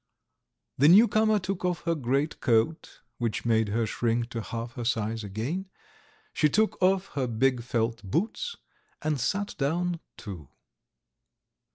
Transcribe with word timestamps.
The 0.79 0.87
newcomer 0.87 1.37
took 1.37 1.63
off 1.63 1.83
her 1.83 1.93
great 1.93 2.39
coat, 2.41 3.01
which 3.19 3.45
made 3.45 3.67
her 3.69 3.85
shrink 3.85 4.31
to 4.31 4.41
half 4.41 4.73
her 4.73 4.83
size 4.83 5.23
again, 5.23 5.69
she 6.33 6.49
took 6.49 6.75
off 6.81 7.09
her 7.09 7.27
big 7.27 7.61
felt 7.61 8.01
boots, 8.01 8.57
and 9.03 9.19
sat 9.19 9.53
down, 9.59 9.99
too. 10.17 10.49